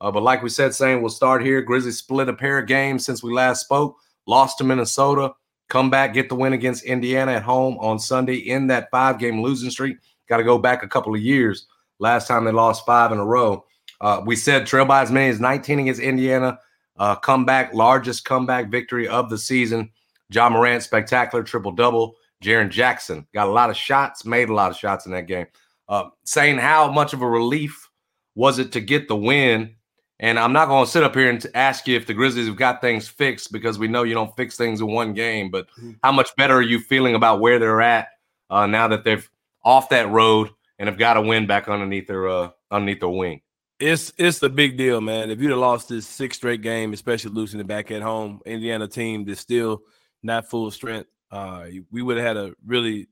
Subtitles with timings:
[0.00, 1.60] Uh, but like we said, saying we'll start here.
[1.60, 3.96] Grizzlies split a pair of games since we last spoke.
[4.26, 5.32] Lost to Minnesota.
[5.68, 9.42] Come back, get the win against Indiana at home on Sunday in that five game
[9.42, 9.98] losing streak.
[10.28, 11.66] Got to go back a couple of years.
[11.98, 13.64] Last time they lost five in a row.
[14.00, 16.58] Uh, we said trail by as many as 19 against Indiana.
[16.96, 19.90] Uh, comeback, largest comeback victory of the season.
[20.30, 22.16] Ja Morant, spectacular triple double.
[22.42, 25.46] Jaren Jackson got a lot of shots, made a lot of shots in that game.
[25.88, 27.88] Uh, saying how much of a relief
[28.34, 29.74] was it to get the win
[30.20, 32.56] and I'm not going to sit up here and ask you if the Grizzlies have
[32.56, 35.50] got things fixed because we know you don't fix things in one game.
[35.50, 35.92] But Mm-hmm.
[36.02, 38.08] how much better are you feeling about where they're at
[38.50, 39.28] uh, now that they've
[39.64, 43.40] off that road and have got a win back underneath their uh, underneath their wing?
[43.80, 45.30] It's it's a big deal, man.
[45.30, 48.88] If you'd have lost this six straight game, especially losing it back at home, Indiana
[48.88, 49.82] team that's still
[50.24, 53.08] not full strength, uh, we would have had a really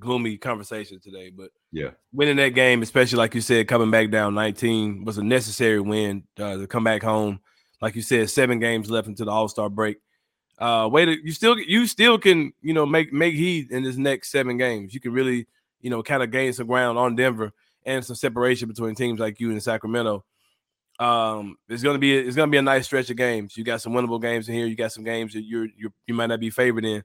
[0.00, 1.30] gloomy conversation today.
[1.30, 1.90] But Yeah.
[2.12, 6.24] winning that game, especially like you said, coming back down 19 was a necessary win
[6.38, 7.40] uh, to come back home.
[7.80, 9.98] Like you said, seven games left into the All Star break.
[10.58, 14.30] Uh, wait, you still you still can you know make make heat in this next
[14.30, 14.92] seven games.
[14.92, 15.46] You can really
[15.80, 17.52] you know kind of gain some ground on Denver
[17.84, 20.24] and some separation between teams like you and Sacramento.
[20.98, 23.56] Um, it's gonna be it's gonna be a nice stretch of games.
[23.56, 24.66] You got some winnable games in here.
[24.66, 27.04] You got some games that you're you you might not be favored in,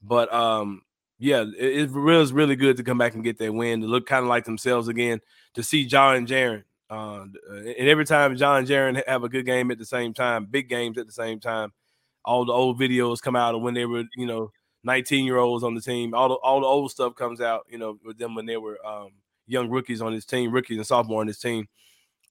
[0.00, 0.82] but um,
[1.22, 3.86] yeah, it, it really is really good to come back and get that win to
[3.86, 5.20] look kind of like themselves again.
[5.54, 9.46] To see Ja and Jaren, uh, and every time Ja and Jaren have a good
[9.46, 11.72] game at the same time, big games at the same time,
[12.24, 14.50] all the old videos come out of when they were you know
[14.82, 16.12] 19 year olds on the team.
[16.12, 18.84] All the all the old stuff comes out, you know, with them when they were
[18.84, 19.10] um,
[19.46, 21.68] young rookies on his team, rookies and sophomore on his team.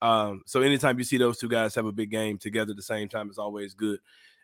[0.01, 2.83] Um, so anytime you see those two guys have a big game together at the
[2.83, 3.99] same time, it's always good.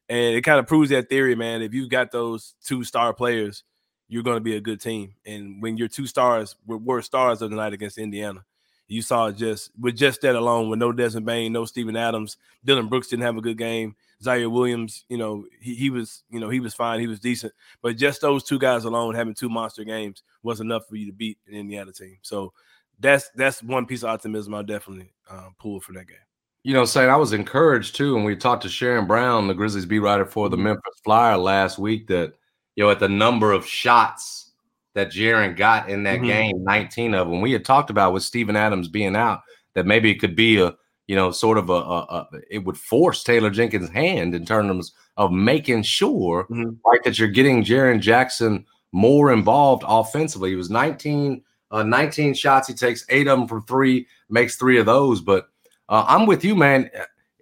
[0.08, 1.62] And it kind of proves that theory, man.
[1.62, 3.66] If you've got those two star players,
[4.08, 5.14] you're going to be a good team.
[5.26, 8.46] And when your two stars were, were stars of the night against Indiana,
[8.88, 12.88] you saw just with just that alone, with no Desmond Bane, no Steven Adams, Dillon
[12.88, 13.96] Brooks didn't have a good game.
[14.24, 17.54] Ziaire Williams, you know, he, he was, you know, he was fine, he was decent.
[17.82, 21.12] But just those two guys alone having two monster games was enough for you to
[21.12, 22.18] beat an Indiana team.
[22.22, 22.54] So
[23.00, 26.18] that's that's one piece of optimism I definitely uh, pull for that game.
[26.64, 29.86] You know, saying I was encouraged too, and we talked to Sharon Brown, the Grizzlies
[29.86, 32.34] beat writer for the Memphis Flyer last week, that
[32.78, 34.52] you know, at the number of shots
[34.94, 36.28] that Jaren got in that Mhm.
[36.28, 37.42] game, 19 of them.
[37.42, 39.42] We had talked about with Steven Adams being out,
[39.74, 40.74] that maybe it could be a,
[41.08, 44.94] you know, sort of a, a, a it would force Taylor Jenkins' hand in terms
[45.18, 46.78] of making sure, Mhm.
[46.86, 50.52] right, that you're getting Jaren Jackson more involved offensively.
[50.52, 52.68] He was 19, uh, 19 shots.
[52.68, 55.20] He takes eight of them from three, makes three of those.
[55.22, 55.48] But
[55.90, 56.90] uh, I'm with you, man.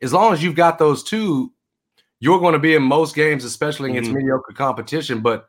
[0.01, 1.51] As long as you've got those two,
[2.25, 4.15] you're going to be in most games, especially against Mhm.
[4.15, 5.21] mediocre competition.
[5.21, 5.47] But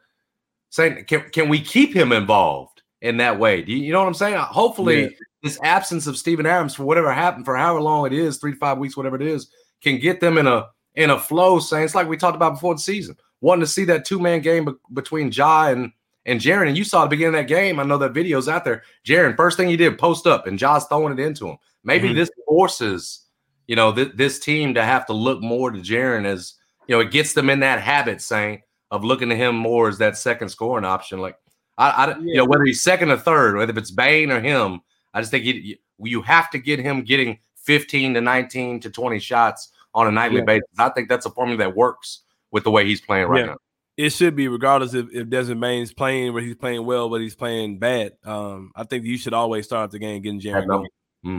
[0.71, 3.63] saying, can, can we keep him involved in that way?
[3.63, 4.37] Do you, you know what I'm saying?
[4.37, 5.09] Hopefully, Yeah.
[5.43, 8.59] this absence of Steven Adams for whatever happened, for however long it is, three to
[8.59, 9.49] five weeks, whatever it is,
[9.83, 11.59] can get them in a in a flow.
[11.61, 14.41] Saying it's like we talked about before the season, wanting to see that two man
[14.41, 15.93] game be- between Ja and
[16.27, 16.67] and Jaren.
[16.69, 17.79] And you saw the beginning of that game.
[17.79, 18.83] I know that video's out there.
[19.07, 21.57] Jaren, first thing he did, post up, and Ja's throwing it into him.
[21.85, 22.17] Maybe Mhm.
[22.17, 23.21] this forces,
[23.69, 26.55] you know, th- this team to have to look more to Jaren as
[26.87, 29.99] you know, it gets them in that habit, saying of looking to him more as
[29.99, 31.21] that second scoring option.
[31.21, 31.37] Like
[31.79, 34.81] I, I you know, whether he's second or third, whether it's Bane or him,
[35.13, 39.19] I just think you, you, have to get him getting 15 to 19 to 20
[39.19, 40.45] shots on a nightly Yeah.
[40.45, 40.69] basis.
[40.79, 43.47] I think that's a formula that works with the way he's playing right Yeah.
[43.47, 43.57] now.
[43.97, 47.35] It should be regardless if, if Desmond Bane's playing where he's playing well, but he's
[47.35, 48.13] playing bad.
[48.25, 50.85] Um, I think you should always start the game getting Jaren.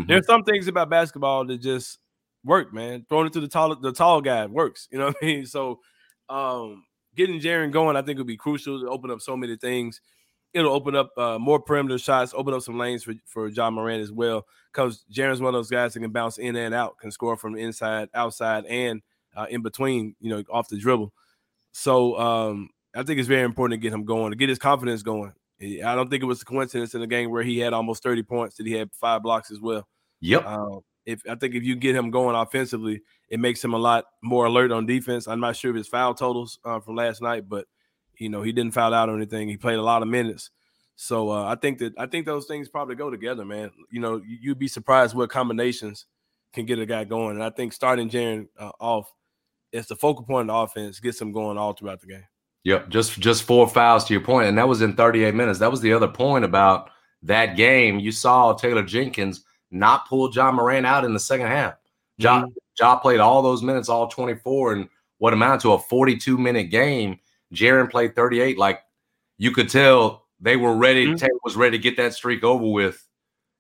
[0.07, 2.00] There's some things about basketball that just
[2.48, 3.06] work, man.
[3.08, 4.88] Throwing it to the tall the tall guy works.
[4.92, 5.46] You know what I mean?
[5.46, 5.80] So
[6.30, 6.84] um
[7.18, 10.00] getting Jaren going, I think would be crucial to open up so many things.
[10.54, 14.02] It'll open up uh, more perimeter shots, open up some lanes for, for Ja Morant
[14.02, 14.46] as well.
[14.72, 17.58] Because Jaren's one of those guys that can bounce in and out, can score from
[17.58, 19.02] inside, outside, and
[19.36, 21.12] uh, in between, you know, off the dribble.
[21.74, 25.04] So um, I think it's very important to get him going, to get his confidence
[25.04, 25.34] going.
[25.62, 28.24] I don't think it was a coincidence in the game where he had almost 30
[28.24, 29.88] points that he had five blocks as well.
[30.22, 30.44] Yep.
[30.46, 34.06] Uh, If I think if you get him going offensively, it makes him a lot
[34.21, 35.27] more alert on defense.
[35.27, 37.65] I'm not sure of his foul totals uh, from last night, but
[38.18, 39.48] you know he didn't foul out or anything.
[39.48, 40.51] He played a lot of minutes,
[40.98, 43.71] so uh, I think that I think those things probably go together, man.
[43.89, 46.06] You know, you'd be surprised what combinations
[46.54, 49.10] can get a guy going, and I think starting Jaren uh, off
[49.74, 52.27] as the focal point of the offense gets him going all throughout the game.
[52.63, 55.60] Yep, just just four fouls to your point, and that was in 38 minutes.
[55.60, 56.89] That was the other point about
[57.24, 57.98] that game.
[58.00, 61.75] You saw Taylor Jenkins not pull Ja Morant out in the second half.
[62.18, 62.52] Ja, mm-hmm.
[62.80, 67.19] Ja played all those minutes, all 24, and what amounted to a 42 minute game.
[67.54, 68.58] Jaren played 38.
[68.58, 68.81] Like
[69.38, 71.08] you could tell they were ready.
[71.08, 71.16] Mm-hmm.
[71.16, 73.04] Taylor was ready to get that streak over with.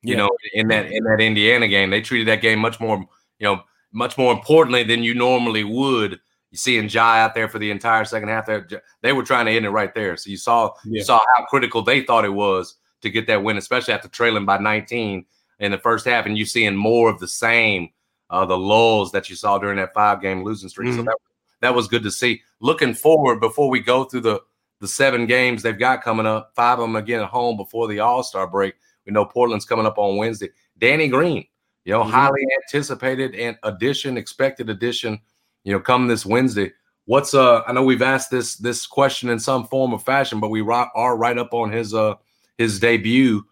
[0.03, 0.17] You yeah.
[0.17, 2.97] know, in that in that Indiana game, they treated that game much more,
[3.39, 6.19] you know, much more importantly than you normally would.
[6.51, 8.45] You seeing Ja out there for the entire second half.
[8.45, 8.67] There,
[9.01, 10.15] they were trying to end it right there.
[10.15, 10.99] So you saw yeah.
[10.99, 14.45] you saw how critical they thought it was to get that win, especially after trailing
[14.45, 15.25] by 19
[15.59, 17.89] in the first half, and you seeing more of the same,
[18.29, 20.89] uh, the lulls that you saw during that five game losing streak.
[20.89, 20.99] Mm-hmm.
[20.99, 21.17] So that
[21.61, 22.41] that was good to see.
[22.59, 24.41] Looking forward, before we go through the
[24.79, 27.99] the seven games they've got coming up, five of them again at home before the
[27.99, 28.75] All Star break.
[29.05, 30.49] We know Portland's coming up on Wednesday.
[30.77, 31.45] Danny Green,
[31.85, 32.11] you know, mm-hmm.
[32.11, 35.19] highly anticipated and addition, expected addition,
[35.63, 36.71] you know, come this Wednesday.
[37.05, 37.61] What's uh?
[37.65, 41.17] I know we've asked this this question in some form or fashion, but we are
[41.17, 42.15] right up on his uh
[42.57, 43.43] his debut.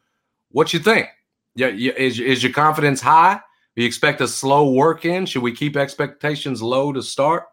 [0.52, 1.08] What you think?
[1.56, 3.40] Yeah, is is your confidence high?
[3.76, 5.26] Do you expect a slow work in?
[5.26, 7.46] Should we keep expectations low to start?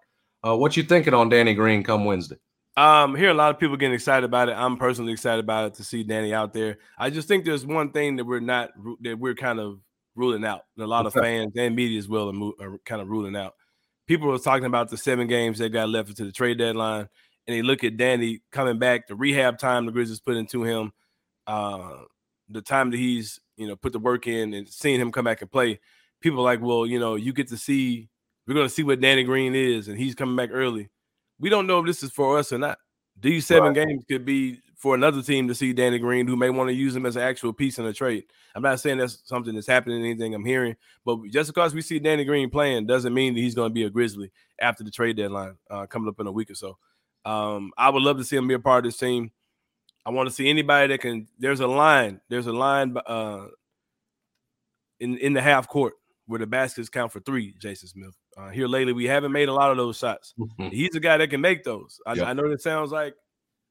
[0.44, 2.36] Uh, what you thinking on Danny Green come Wednesday?
[2.76, 4.52] Um, hear a lot of people getting excited about it.
[4.52, 6.78] I'm personally excited about it to see Danny out there.
[6.98, 8.70] I just think there's one thing that we're not
[9.02, 9.78] that we're kind of
[10.14, 10.62] ruling out.
[10.76, 13.54] And A lot of fans and media as well are, are kind of ruling out.
[14.06, 17.08] People were talking about the seven games that got left into the trade deadline,
[17.46, 20.92] and they look at Danny coming back, the rehab time the Grizzlies put into him,
[21.46, 21.98] uh,
[22.52, 25.42] the time that he's you know put the work in, and seeing him come back
[25.42, 25.80] and play.
[26.20, 28.08] People are like, well, you know, you get to see.
[28.46, 30.90] We're going to see what Danny Green is, and he's coming back early.
[31.38, 32.78] We don't know if this is for us or not.
[33.20, 33.86] These seven right.
[33.86, 36.96] games could be for another team to see Danny Green, who may want to use
[36.96, 38.24] him as an actual piece in a trade.
[38.56, 40.74] I'm not saying that's something that's happening, anything I'm hearing,
[41.04, 43.84] but just because we see Danny Green playing doesn't mean that he's going to be
[43.84, 46.78] a Grizzly after the trade deadline uh, coming up in a week or so.
[47.24, 49.30] Um, I would love to see him be a part of this team.
[50.04, 51.28] I want to see anybody that can.
[51.38, 52.20] There's a line.
[52.28, 53.46] There's a line uh,
[55.00, 55.94] in in the half court
[56.26, 57.54] where the baskets count for three.
[57.58, 58.16] Jason Smith.
[58.36, 60.34] Uh, here lately, we haven't made a lot of those shots.
[60.38, 60.68] Mm-hmm.
[60.68, 62.00] He's a guy that can make those.
[62.06, 62.26] I, yep.
[62.28, 63.14] I know that sounds like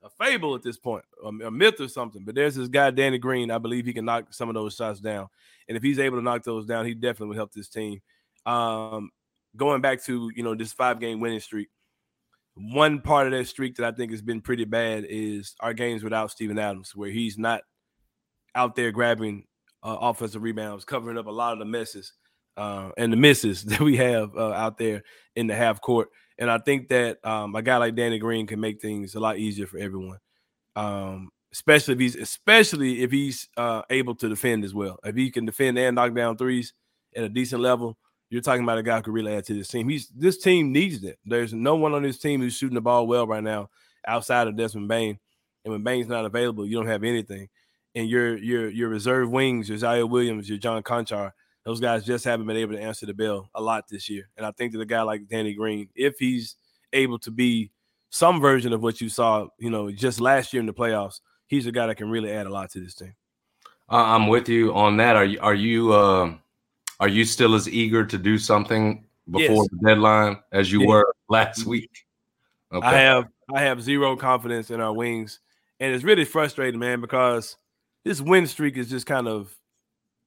[0.04, 2.24] a fable at this point, a, a, myth or something.
[2.24, 3.52] But there's this guy, Danny Green.
[3.52, 5.28] I believe he can knock some of those shots down.
[5.68, 8.02] And if he's able to knock those down, he definitely would help this team.
[8.46, 9.10] Um,
[9.56, 11.70] going back to you know this five game winning streak,
[12.56, 16.04] one part of that streak that I think has been pretty bad is our games
[16.04, 17.62] without Steven Adams, where he's not
[18.56, 19.46] out there grabbing
[19.84, 22.14] uh, offensive rebounds, covering up a lot of the messes
[22.58, 25.04] uh, and the misses that we have uh, out there
[25.36, 26.10] in the half court.
[26.38, 29.38] And I think that um, a guy like Danny Green can make things a lot
[29.38, 30.18] easier for everyone,
[30.76, 34.98] um, especially if he's especially if he's uh, able to defend as well.
[35.04, 36.74] If he can defend and knock down threes
[37.16, 37.98] at a decent level,
[38.32, 39.90] you're talking about a guy who could really add to this team.
[39.90, 41.20] He's this team needs it.
[41.26, 43.70] There's no one on this team who's shooting the ball well right now
[44.08, 45.20] outside of Desmond Bane.
[45.66, 47.50] And when Bane's not available, you don't have anything.
[47.94, 51.34] And your your your reserve wings, your Ziaire Williams, your John Konchar,
[51.66, 54.30] those guys just haven't been able to answer the bell a lot this year.
[54.38, 56.56] And I think that a guy like Danny Green, if he's
[56.94, 57.72] able to be
[58.12, 61.68] some version of what you saw, you know, just last year in the playoffs, he's
[61.68, 63.14] a guy that can really add a lot to this team.
[63.90, 65.18] I'm with you on that.
[65.18, 66.34] Are you are you uh,
[67.02, 69.68] are you still as eager to do something before yes.
[69.72, 72.06] the deadline as you were last week?
[72.72, 72.88] Okay.
[72.88, 75.40] I have I have zero confidence in our wings,
[75.80, 77.58] and it's really frustrating, man, because
[78.06, 79.54] this win streak is just kind of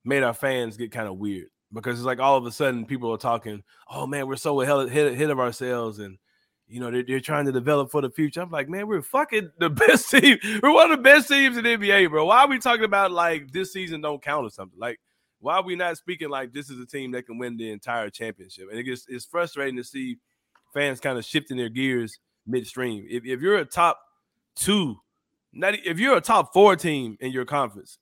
[0.04, 3.10] made our fans get kind of weird because it's like all of a sudden people
[3.12, 6.18] are talking, oh man, we're so ahead, ahead of ourselves and
[6.66, 8.40] you know, they're, they're, trying to develop for the future.
[8.40, 10.38] I'm like, man, we're fucking the best team.
[10.62, 12.24] We're one of the best teams in the NBA, bro.
[12.24, 14.78] Why are we talking about like this season don't count or something?
[14.78, 14.98] Like,
[15.40, 18.10] why are we not speaking like this is a team that can win the entire
[18.10, 18.68] championship?
[18.70, 20.18] And it gets it's frustrating to see
[20.72, 23.06] fans kind of shifting their gears midstream.
[23.08, 23.98] If, if you're a top
[24.56, 24.96] two,
[25.52, 27.98] not if you're a top four team in your conference,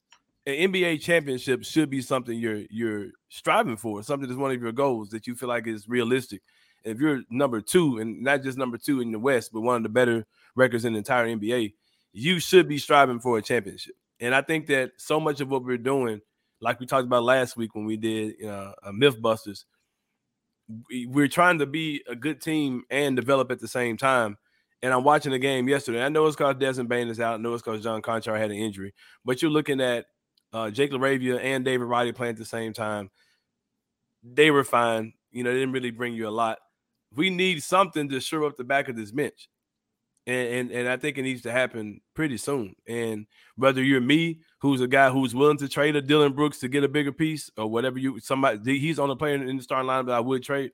[0.47, 4.73] an NBA championship should be something you're you're striving for, something that's one of your
[4.73, 6.43] goals that you feel like is realistic.
[6.85, 9.83] if you're number two, and not just number two in the West, but one of
[9.83, 11.75] the better records in the entire NBA,
[12.13, 13.95] you should be striving for a championship.
[14.21, 16.21] And I think that so much of what we're doing,
[16.63, 19.65] like we talked about last week when we did uh, MythBusters,
[21.09, 24.39] we're trying to be a good team and develop at the same time.
[24.83, 26.03] And I'm watching the game yesterday.
[26.03, 27.35] I know it's because Desmond Bane is out.
[27.35, 28.95] I know it's because John Konchar had an injury.
[29.25, 30.07] But you're looking at
[30.53, 33.11] uh, Jake LaRavia and David Roddy playing at the same time.
[34.23, 35.15] they were fine.
[35.31, 36.59] You know, they didn't really bring you a lot.
[37.15, 39.49] We need something to shore up the back of this bench.
[40.27, 42.77] And, and, and I think it needs to happen pretty soon.
[42.87, 43.27] And
[43.57, 46.85] whether you're me, who's a guy who's willing to trade a Dillon Brooks to get
[46.85, 50.07] a bigger piece, or whatever you somebody he's on the player in the starting line
[50.07, 50.71] that I would trade.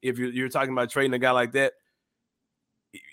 [0.00, 1.74] If you're, you're talking about trading a guy like that,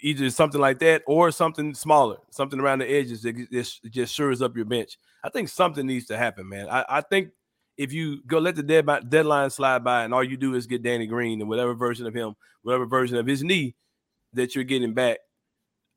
[0.01, 4.41] either something like that or something smaller, something around the edges that just, just shores
[4.41, 4.97] up your bench.
[5.23, 6.69] I think something needs to happen, man.
[6.69, 7.31] I, I think
[7.77, 10.67] if you go let the dead by, deadline slide by and all you do is
[10.67, 13.75] get Danny Green and whatever version of him, whatever version of his knee
[14.31, 15.17] that you're getting back,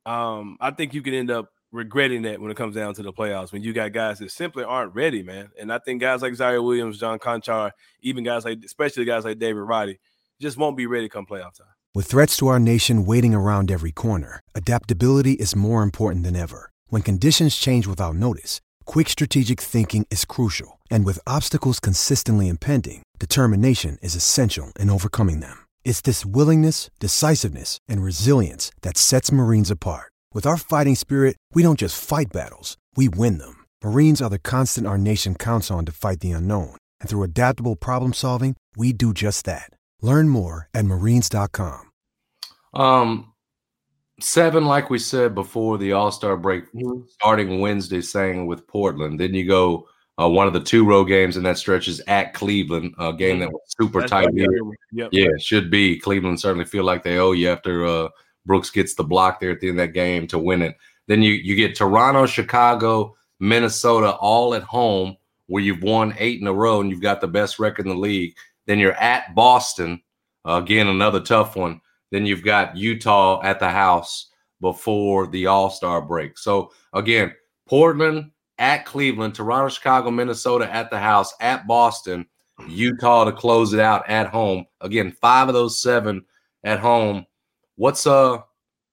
[0.09, 3.13] um, I think you can end up regretting that when it comes down to the
[3.13, 5.51] playoffs when you got guys that simply aren't ready, man.
[5.61, 9.39] And I think guys like Ziaire Williams, John Konchar, even guys like, especially guys like
[9.39, 9.99] David Roddy,
[10.41, 11.67] just won't be ready come playoff time.
[11.95, 16.71] With threats to our nation waiting around every corner, adaptability is more important than ever.
[16.87, 20.81] When conditions change without notice, quick strategic thinking is crucial.
[20.91, 25.68] And with obstacles consistently impending, determination is essential in overcoming them.
[25.85, 30.13] It's this willingness, decisiveness, and resilience that sets Marines apart.
[30.33, 33.65] With our fighting spirit, we don't just fight battles, we win them.
[33.83, 36.77] Marines are the constant our nation counts on to fight the unknown.
[37.01, 39.71] And through adaptable problem solving, we do just that.
[40.03, 41.91] Learn more at marines.com.
[42.75, 43.33] Um,
[44.21, 47.03] seven, like we said before the All Star break, Mm-hmm.
[47.09, 49.19] starting Wednesday, saying with Portland.
[49.19, 49.87] Then you go
[50.21, 53.39] uh, one of the two road games in that stretch is at Cleveland, a game
[53.39, 54.29] that was super That's tight.
[54.93, 55.11] Yep.
[55.13, 55.99] Yeah, it should be.
[55.99, 58.09] Cleveland certainly feel like they owe you after uh,
[58.45, 60.77] Brooks gets the block there at the end of that game to win it.
[61.07, 66.47] Then you you get Toronto, Chicago, Minnesota, all at home, where you've won eight in
[66.47, 68.35] a row and you've got the best record in the league.
[68.67, 70.03] Then you're at Boston,
[70.47, 71.81] uh, again another tough one.
[72.11, 76.39] Then you've got Utah at the house before the All Star break.
[76.39, 77.35] So again,
[77.67, 82.27] Portland at Cleveland, Toronto, Chicago, Minnesota at the house, at Boston,
[82.69, 84.67] Utah to close it out at home.
[84.81, 86.25] Again, five of those seven
[86.65, 87.27] at home.
[87.77, 88.39] What's uh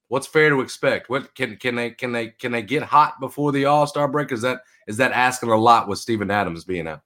[0.07, 1.09] what's fair to expect?
[1.09, 4.31] What can can they can they can they get hot before the All Star break?
[4.31, 7.01] Is that is that asking a lot with Steven Adams being out?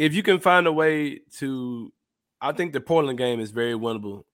[0.00, 1.92] if you can find a way to,
[2.40, 4.24] I think the Portland game is very winnable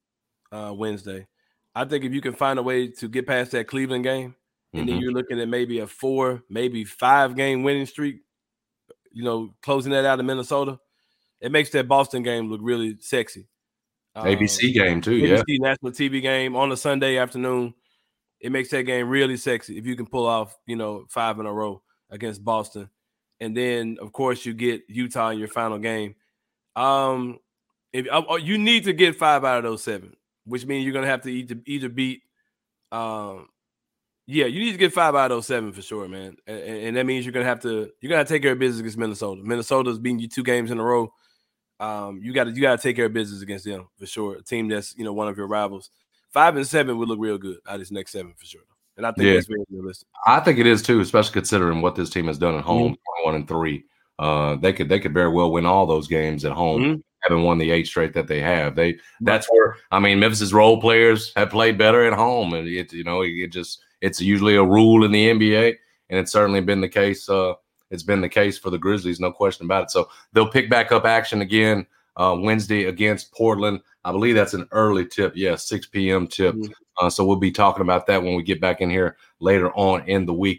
[0.52, 1.26] uh, Wednesday.
[1.74, 4.36] I think if you can find a way to get past that Cleveland game,
[4.78, 5.02] and then Mhm.
[5.02, 8.22] you're looking at maybe a four, maybe five game winning streak,
[9.12, 10.78] you know, closing that out in Minnesota,
[11.40, 13.48] it makes that Boston game look really sexy.
[14.16, 15.36] ABC Um, game too, yeah.
[15.36, 17.74] ABC national TV game on a Sunday afternoon.
[18.40, 21.46] It makes that game really sexy if you can pull off, you know, five in
[21.46, 22.88] a row against Boston.
[23.40, 26.14] And then, of course, you get Utah in your final game.
[26.74, 27.38] Um,
[27.92, 30.94] if uh, uh, you need to get five out of those seven, which means you're
[30.94, 32.22] gonna have to either either beat,
[32.92, 33.48] um,
[34.26, 36.36] yeah, you need to get five out of those seven for sure, man.
[36.46, 38.80] And, and that means you're gonna have to you're gonna to take care of business
[38.80, 39.40] against Minnesota.
[39.44, 41.12] Minnesota's beating you two games in a row.
[41.78, 44.36] Um, you got to you got to take care of business against them for sure.
[44.36, 45.90] A team that's you know one of your rivals.
[46.30, 48.62] Five and seven would look real good out of this next seven for sure.
[48.96, 49.34] And I think Yeah.
[49.34, 50.08] that's very realistic.
[50.26, 53.22] I think it is too, especially considering what this team has done at home, Mm-hmm.
[53.24, 53.84] 21 and three.
[54.18, 57.02] Uh, they could they could very well win all those games at home, Mhm.
[57.20, 58.74] having won the eight straight that they have.
[58.74, 62.92] They that's where I mean Memphis's role players have played better at home, and it
[62.94, 65.74] you know it just it's usually a rule in the NBA,
[66.10, 67.28] and it's certainly been the case.
[67.28, 67.54] Uh,
[67.90, 69.90] it's been the case for the Grizzlies, no question about it.
[69.90, 71.86] So they'll pick back up action again
[72.16, 73.80] uh, Wednesday against Portland.
[74.04, 75.32] I believe that's an early tip.
[75.36, 76.26] Yeah, 6 p.m.
[76.26, 76.54] tip.
[76.54, 76.72] Mhm.
[76.98, 80.08] Uh, so we'll be talking about that when we get back in here later on
[80.08, 80.54] in the week.